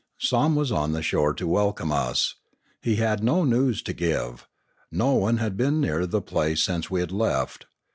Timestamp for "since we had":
6.63-7.11